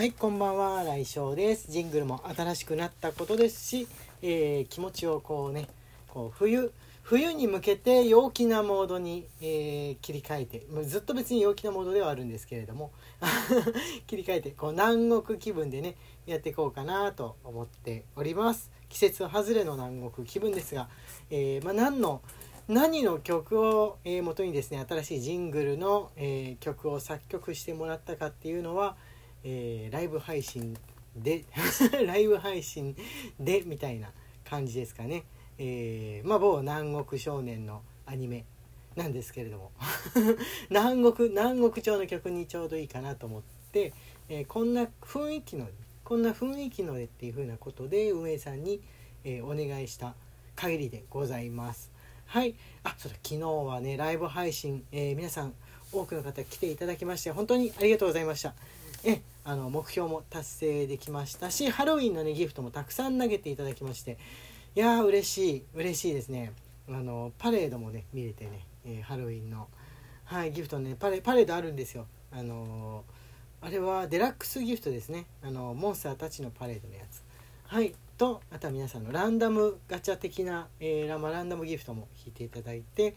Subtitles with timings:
[0.00, 1.70] はい、こんばんは、来翔です。
[1.70, 3.86] ジングルも新しくなったことですし、
[4.22, 5.68] えー気持ちをこうね、
[6.08, 6.72] こう冬、
[7.02, 12.92] 冬に向けて陽気なモードに、えー切り替えて、ずっと別に陽気なモードではあるんですけれども、
[14.08, 18.70] 切り替えて、こう南国気分でね、やっていこうかなと思っております。
[18.88, 20.88] 季節外れの南国気分ですが、
[21.28, 22.22] えーまあ、何の、
[22.68, 28.96] 何の曲を、えー元にですね新しいジングルの、えー曲を作曲してもらったかっていうのは、
[29.44, 30.76] えーライブ配信
[31.16, 31.44] で
[32.06, 32.96] ライブ配信
[33.38, 34.12] でみたいな
[34.44, 35.24] 感じですかね、
[35.58, 38.44] えーまあ某南国少年のアニメ
[38.96, 39.72] なんですけれども
[40.70, 43.92] 南国南国調の曲にちょうどいいかなと思って、
[44.28, 45.68] えーこんな雰囲気の
[46.04, 48.80] こんな雰囲気のでっていう風なことで運営さんに、
[49.24, 50.14] えーお願いした
[50.56, 51.90] 限りでございます。
[52.26, 55.54] はい、あそうだ昨日はねライブ配信、えー皆さん
[55.92, 58.54] 多くの方来ていただきまして本当にありがとうございました。
[59.04, 64.18] えあの目標も達成できましたしハロウィンのねギフトもたくさん投げていただきまして
[64.76, 66.52] いやー嬉しい嬉しいですね。
[66.88, 69.68] あのパレードもね見れてね、えーハロウィンの
[70.24, 72.06] はいギフトねパレパレードあるんですよ。
[72.32, 73.20] あのー
[73.62, 75.26] あれはデラックスギフトですね。
[75.42, 77.22] あのモンスターたちのパレードのやつ。
[77.66, 83.14] はいとあとは皆さんのランダムガチャ的な、えーラまあランダムギフトも引いていただいて、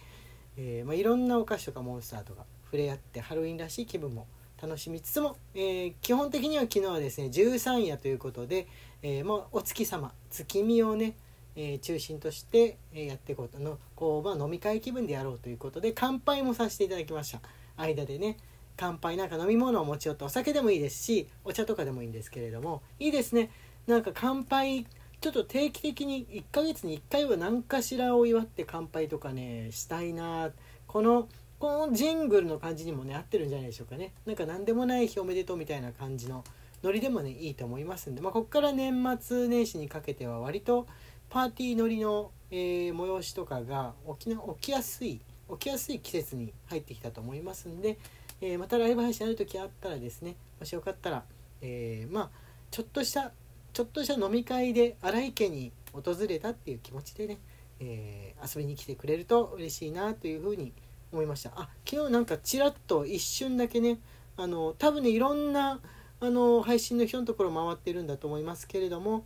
[0.58, 4.28] えーまあ、いろんなお菓子とかモンスターとか触れ合ってハロウィンらしい気分も
[4.64, 8.66] 楽しみつつも、えー基本的には昨日はですね13夜ということで、
[9.02, 11.18] えーもうお月様月見をね、
[11.58, 17.42] えー中心として、やっていこうとのこう、まあ、飲み会気分でやろうということで乾杯もさせていただきました。
[17.76, 18.38] 間でね
[18.78, 23.52] 乾杯なんか飲み物を持ち寄ってお酒でもいいですしお茶とかでもいいんですけれどもいいですね。
[23.86, 24.86] なんか乾杯
[25.20, 30.52] ちょっと定期的に1ヶ月に1回は何かしらを祝って乾杯とかねしたいな。
[30.88, 31.28] この
[31.64, 34.12] このジングルの感じにもね合ってるんじゃないでしょうかね。
[34.26, 36.44] なんか何でもない日おめでとうみたいな感じの
[36.84, 40.88] ノリでもねいいと思いますんで、まあ、ここから年末年始にかけては割と
[41.30, 45.22] パーティーノリの、えー催しとかが起きな起きやすい
[45.52, 47.98] 起きやすい季節に入ってきたと思いますんで、
[48.42, 51.24] えーまたライブ配信ある時あったらですねもしよかったら、
[51.62, 52.30] えーまあ
[52.72, 53.32] ちょっとした
[53.72, 57.38] ちょっとした飲み会で荒井家に訪れたっていう気持ちでね、
[57.80, 60.74] え遊びに来てくれると嬉しいなというふうに
[61.14, 61.52] 思いました。
[61.56, 64.00] あ昨日なんかちらっと一瞬だけね
[64.36, 65.80] あの多分ねいろんな
[66.20, 69.26] あの配信の人のところ回ってるんだと思いますけれども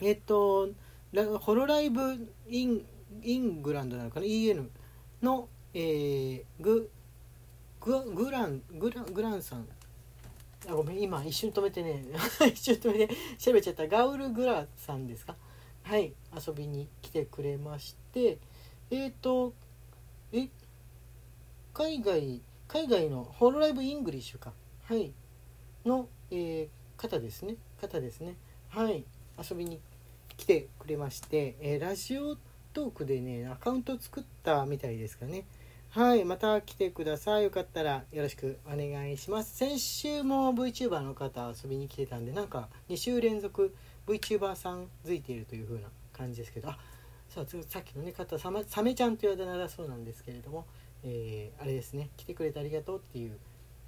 [0.00, 0.68] えっと
[1.40, 2.82] ホロライブイン
[3.22, 4.68] イングランドなのかな？EN
[5.22, 6.90] の、えーグ
[7.80, 9.66] ググラングラングランさん。
[10.68, 12.04] あごめん今一瞬止めてね。
[12.52, 13.86] 一瞬止めて喋っちゃった。
[13.88, 15.34] ガウルグラさんですか？
[15.84, 16.12] はい
[16.46, 18.36] 遊びに来てくれまして
[18.90, 19.54] えっ、と
[20.32, 20.48] え
[21.72, 24.52] 海外海外のホロライブイングリッシュか。
[24.84, 25.12] はい。
[25.86, 26.68] の、えー
[27.00, 27.54] 方ですね。
[27.80, 28.34] 方ですね。
[28.68, 29.04] はい。
[29.38, 29.80] 遊びに
[30.36, 32.36] 来てくれまして、えーラジオ
[32.74, 35.44] トークでねアカウント作ったみたいですかね。
[35.90, 36.24] はい。
[36.24, 37.44] また来てください。
[37.44, 39.56] よかったらよろしくお願いします。
[39.56, 43.74] 先週も VTuber の方遊びに来てたんでなんか2週連続
[44.06, 46.68] VTuber さん付いているという風な感じですけど。
[46.68, 46.78] あ
[47.28, 50.66] そうさっきのね方サメちゃんというあだ名だそうなんですけれども、
[51.04, 52.10] えーあれですね。
[52.16, 53.32] 来てくれてありがとうっていう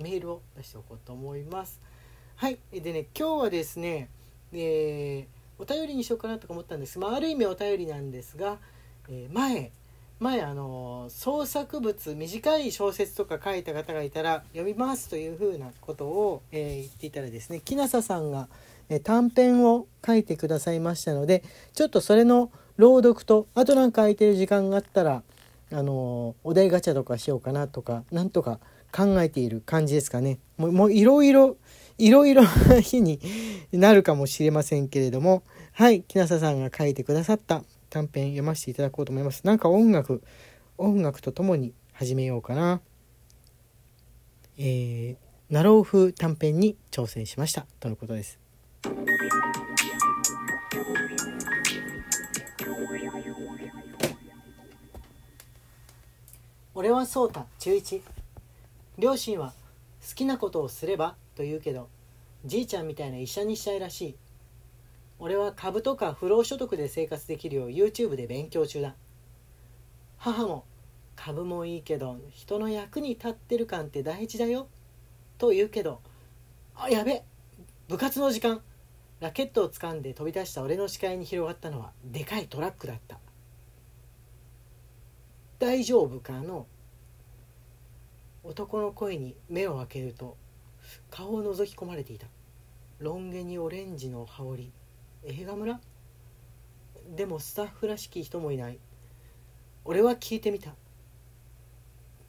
[0.01, 1.81] メールを出しておこうと思います。
[2.37, 2.59] はい。
[2.73, 4.09] でね今日はですね、
[4.53, 6.99] えーお便りにしようかなとか思ったんです。
[6.99, 8.59] まあある意味お便りなんですが、
[9.09, 9.73] えー前
[10.19, 18.49] 前あの創作物短い小説とか書いた方がいたら読みますというふうなことを、えー言っていたらですね木下ささんが、
[18.89, 21.43] えー短編を書いてくださいましたので
[21.75, 25.23] ちょっとそれの朗読とあとなんか空いてる時間があったら
[25.73, 28.59] あのお題ガチャとかしようかなとかなんとか
[28.93, 30.39] 考えている感じですかね。
[30.57, 31.57] もうもういろいろ
[31.99, 33.21] いろいろな日に
[33.73, 35.43] なるかもしれませんけれども
[35.73, 39.47] はい木下さんが書いてくださった短編読ませていただこうと思います。
[39.47, 40.23] なんか音楽
[40.79, 42.81] 音楽とともに始めようかな。
[44.57, 45.17] えー、
[45.51, 47.67] ナロー風短編に挑戦しました。
[47.81, 48.39] とのことです。
[57.01, 58.03] 俺は颯太中1
[58.99, 59.55] 両親は
[60.07, 61.89] 好きなことをすればと言うけど
[62.45, 64.17] じいちゃんみたいな医者にしたいらしい。
[65.19, 68.95] 俺は株とか不労所得で生活できるよう YouTube で勉強中だ。
[70.19, 70.67] 母も
[71.17, 74.69] 株もいいけど人の役に立ってる感って大事だよ
[75.39, 76.03] と言うけど
[76.75, 77.25] あやべ
[77.89, 78.61] 部活の時間。
[79.21, 83.19] ラケットを掴んで飛び出した俺の視界に広がったのはでかいトラックだった。
[85.59, 86.67] 大丈夫かの
[88.43, 90.37] 男の声に目を開けると
[91.11, 92.27] 顔を覗き込まれていた。
[92.99, 94.73] ロン毛にオレンジの羽織。
[95.25, 95.81] 映画村？
[97.15, 98.79] でもスタッフらしき人もいない。
[99.85, 100.75] 俺は聞いてみた。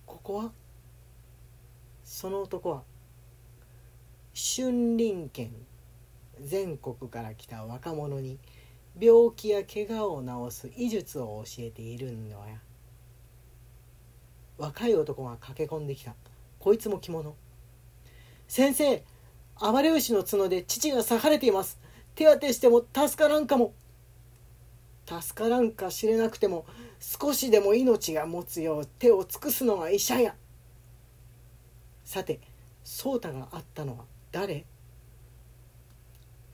[0.06, 0.52] ここは？
[2.04, 2.84] その男は？
[4.34, 5.54] 春林県。
[6.40, 8.40] 全国から来た若者に
[9.00, 12.62] 病気や怪我を治す医術を教えているのや。
[14.62, 16.14] 若い男が駆け込んできた。
[16.60, 17.36] こいつも着物。
[18.48, 19.04] 先生
[19.60, 21.80] 暴れ牛の角で父が裂かれています。
[22.14, 23.74] 手当てしても助からんかも。
[25.08, 26.66] 助からんか知れなくても
[27.00, 30.36] 少しでも命が持つよう手を尽くすのが医者や。
[32.06, 32.40] さて
[32.84, 34.66] 颯太があったのは誰？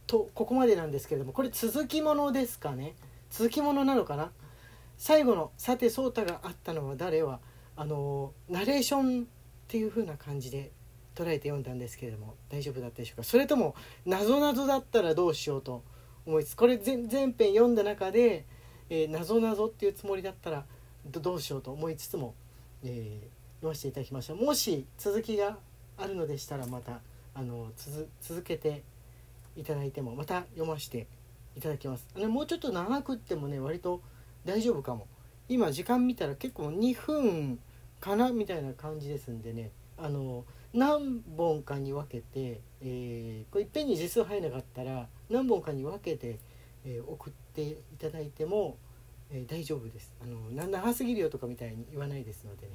[0.06, 2.96] とここまでなんですけれどもこれ続きものですかね。
[3.30, 4.32] 続きものなのかな。
[4.98, 7.42] 最後の「さて颯太があったのは誰は」
[7.78, 9.26] あのナレーションっ
[9.68, 10.72] ていう風な感じで
[11.16, 13.24] 捉えて読んだんですけれども大丈夫だったでしょうか？
[13.24, 13.76] それとも
[14.06, 15.84] なぞなぞだったらどうしようと
[16.26, 18.46] 思いつつこれ全編読んだ中で
[19.10, 20.66] なぞなぞっていうつもりだったら
[21.06, 22.34] どうしようと思いつつも、
[22.84, 23.28] えー、
[23.62, 24.36] 読ませていただきました。
[24.36, 25.58] もし続きが
[25.98, 27.02] あるのでしたらまた
[27.34, 27.72] あの
[28.22, 28.84] 続けて
[29.56, 31.08] いただいてもまた読ませて
[31.56, 32.08] いただきます。
[32.16, 34.02] あのもうちょっと長くってもね割と
[34.46, 35.08] 大丈夫かも。
[35.50, 37.60] 今時間見たら結構2分
[38.00, 39.72] かなみたいな感じですんでね。
[39.98, 46.40] あの何本かに分けて、えー、これいっぺんに字数入らなかったら何本かに分けて、
[46.86, 48.78] えー、送っていただいても、
[49.32, 50.14] えー、大丈夫です。
[50.22, 52.74] あの長すぎるよとかみたいに言わないですのでね、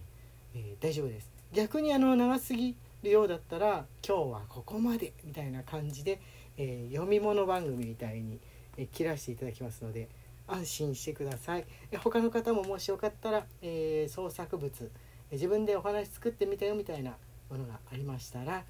[0.55, 1.31] え大丈夫です。
[1.53, 6.21] 逆にあの長すぎるようだったら今日はここまでみたいな感じで、
[6.57, 8.41] え読み物番組みたいに、
[8.77, 10.09] え切らせていただきますので
[10.53, 11.65] 安心してください。
[11.99, 14.91] 他の方ももしよかったら、え創作物
[15.31, 17.17] 自分でお話作ってみたよみたいな
[17.51, 18.65] ものがありましたら、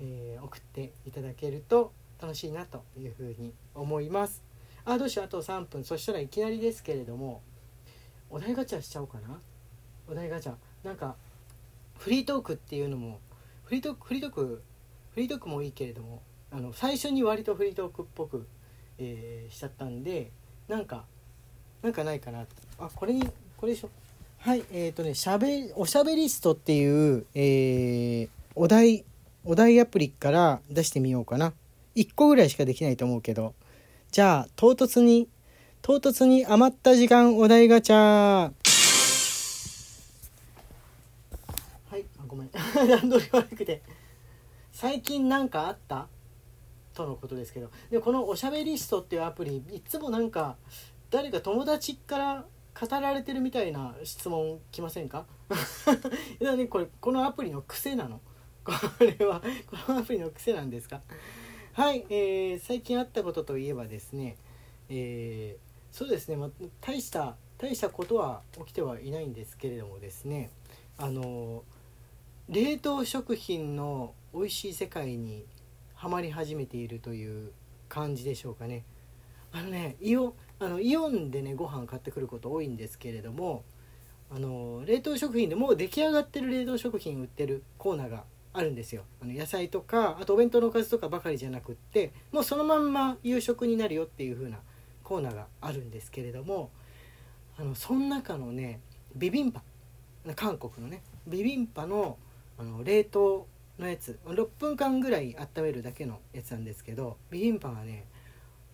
[0.00, 4.42] えー、送っていただけると楽しいなというふうに思います。
[4.84, 5.26] あどうしよう。
[5.26, 5.84] あと3分。
[5.84, 7.42] そしたらいきなりですけれども
[8.30, 9.40] お題ガチャしちゃおうかな。
[10.08, 10.54] お題ガチャ。
[10.82, 11.16] なんか
[11.98, 13.20] フリートークっていうのも
[13.64, 14.62] フリートークフリートーク
[15.12, 18.46] フリートークもいいけれどもあの最初に割とフリートークっぽく、
[18.98, 20.30] えー、しちゃったんで
[20.68, 21.04] なんか
[21.86, 22.44] なんかないかな
[22.80, 23.22] あこれに
[23.56, 23.90] これでしょ？
[24.38, 29.04] はいえっ、ー、とねしゃべおしゃべりストっていう、えー、お題
[29.44, 31.52] お題アプリから出してみようかな。
[31.94, 33.54] 1個ぐらいしかできないと思うけど。
[34.10, 35.28] じゃあ唐突に
[35.80, 37.96] 唐突に余った時間お題ガチャ。
[37.96, 38.52] は
[41.96, 42.50] いあごめん。
[42.74, 43.80] 段取り悪くて。
[44.72, 46.08] 最近何かあった？
[46.94, 47.70] とのことですけど。
[47.92, 50.56] でこのおしゃべりストっていうアプリいつもなんか
[51.10, 52.44] 誰か友達から
[52.78, 55.26] 語られてるみたいな質問来ませんか？
[56.40, 58.20] ね、これこのアプリの癖なの？
[58.64, 59.40] これは
[59.86, 61.00] このアプリの癖なんですか？
[61.72, 64.36] はい、えー、最近あったことといえばですね、
[64.88, 66.50] えー、そうですね、ま
[66.80, 70.50] 大した大したことは起きてはいないんですけれどもですね
[70.98, 71.64] あの
[72.48, 75.44] 冷凍食品の美味しい世界に
[75.94, 77.52] はまり始めているという
[77.88, 78.84] 感じでしょうかね。
[79.52, 83.64] あのねイオあのイオンでねご飯買ってくること多いんですけれども
[84.30, 89.02] あの冷凍食品でもう出来上がってる冷凍食品売ってるコーナーがあるんですよ。
[89.20, 94.58] あの野菜とかあとお弁当のおかずとかばかりじゃなくってもうそのまんま夕食になるよっていう風な
[95.04, 96.70] コーナーがあるんですけれども
[97.58, 98.80] あのその中のね
[99.14, 99.62] ビビンパ。
[100.34, 102.18] 韓国のねビビンパの
[102.58, 103.46] あの冷凍
[103.78, 104.18] のやつ。
[104.24, 108.06] 6分間ぐらい温めるだけのやつなんですけどビビンパがね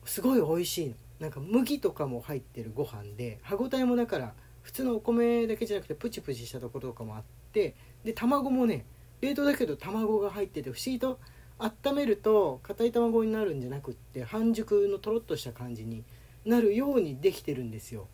[0.04, 0.94] すごい美味しいの。
[1.20, 8.84] なんか麦とかも入ってるご飯で歯ごたえもだから普通のお米だけじゃなくてプチプチしたところとかもあってで卵もね
[9.20, 11.20] 冷凍だけど卵が入ってて不思議と
[11.58, 16.02] 温めると硬い卵になるんじゃなくって半熟のとろっとした感じに
[16.44, 18.08] なるようにできてるんですよ。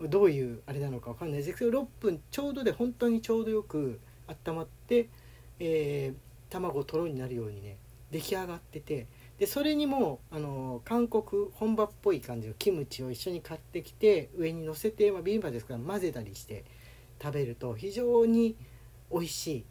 [0.00, 5.08] どういうあれなのか分かんないですけど6分ちょうどで本当にちょうどよく温まって、
[5.60, 7.76] えー、卵とろになるようにね
[8.10, 9.06] 出来上がってて
[9.38, 16.64] でそれにもあの韓国本場っぽい感じのキムチを一緒に買ってきて上にのせて、まあ、ビビンバですから混ぜたりして
[17.20, 18.56] 食べると非常に
[19.10, 19.64] 美味しい。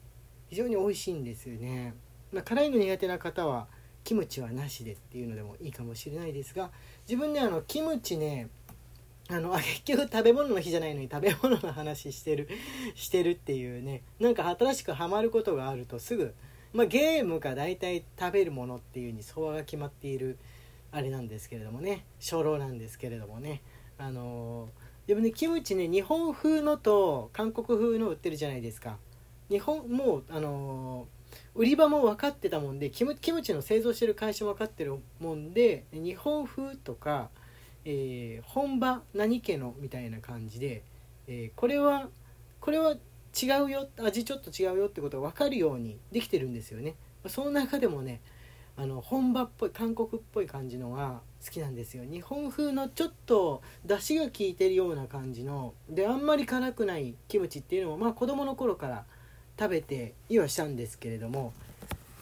[0.53, 1.95] 非常に美味しいんですよね、
[2.31, 3.67] まあ、辛いの苦手な方は
[4.03, 6.69] キムチはなしでっていうのでもいいかもしれないですが
[7.09, 8.49] 自分ねあのキムチね
[9.29, 12.47] あの結局食べ物の日じゃないのに食べ物の話してる
[12.93, 16.35] してるっていうねなんか新しくハマることがあるとすぐ
[16.73, 20.39] まあ、ゲームが大体食べるものっていうに相場が決まっている
[20.91, 23.61] あれなんですけれどもね初老なんですけれどもね
[23.97, 28.97] あのー、でもねキムチね日本風のと韓国風の売ってるじゃないですか。
[29.49, 37.29] 日本もうあのー、売り場も分かってたもんでキムキムチの製造してる会社も分かってるもんで日本風とか、
[37.85, 40.83] えー本場何家のみたいな感じで、
[41.27, 42.09] えこれは
[42.59, 42.95] これは
[43.41, 46.95] 違うよ味ちょっと違うよってことが分かるようにできてるんですよね。
[47.27, 48.21] その中でもね
[48.75, 52.03] あの本場っぽい韓国っぽい感じのが好きなんですよ。
[52.03, 59.05] 日本風のちょっと出汁が効いてるような感じのであんまり辛くないキムチっていうのもまあ子供の頃から
[59.59, 61.53] 食べていはしたんですけれども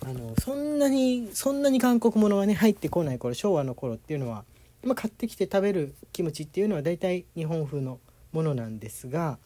[0.05, 4.43] あのそんなにそんなに韓国ものがね入ってこない頃昭和の頃っていうのは、
[4.83, 7.99] まあ、買ってきて食べるキムチっていうのは大体日本風の
[8.33, 9.37] ものなんですが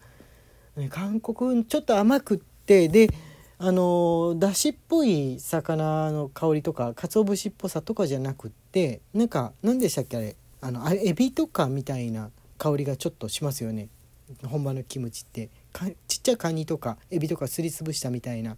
[0.90, 3.10] 韓国ちょっと甘くってで
[3.58, 13.90] あのだしっぽい魚の香りとか鰹節っぽさとかじゃなくってなんか何でしたっけあれあのあれエビとかみたいな香りがちょっとしますよね。
[14.44, 15.50] 本場のキムチって。
[16.08, 18.56] ちっちゃいカニとかエビとかすりつぶしたみたいな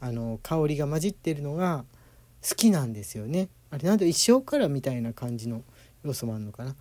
[0.00, 1.84] あの香りが混じってるのが
[2.48, 3.48] 好きなんですよね。
[3.70, 5.62] あれなんで一生からみたいな感じの
[6.04, 6.74] 要素もあるのかな。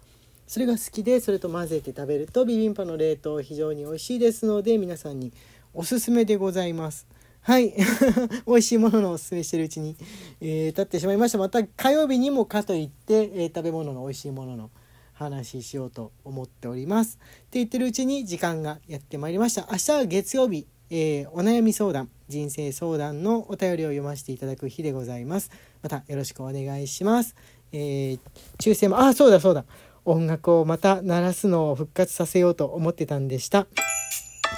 [0.47, 5.33] それが好きでそれと混ぜて食べるとビビンパの冷凍非常に美味しいですので皆さんに
[5.73, 7.05] おすすめでございます。
[7.41, 7.73] はい。
[8.47, 9.95] 美味しいもののおすすめしてるうちに、
[10.41, 11.37] えー経ってしまいました。
[11.37, 14.69] また火曜日にもかといって、えー食べ物の美味しいものの
[15.13, 17.19] 話ししようと思っております。
[17.21, 19.67] って言ってるうちに時間がやってまいりました。
[19.71, 25.51] 明日は月曜日、えーお悩み相談人生相談のお便りを読ませていただく日でございます。
[25.81, 27.35] またよろしくお願いします。
[27.71, 28.19] えー
[28.57, 29.65] 抽選もあそうだそうだ。
[30.07, 33.67] 音楽をまた鳴らすのを復活させようと思ってたんでした。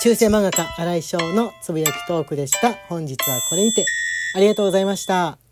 [0.01, 2.73] 中世漫画家新井翔のつぶやきトークでした。
[2.87, 3.85] 本日はこれにて。
[4.35, 5.48] ありがとうございました。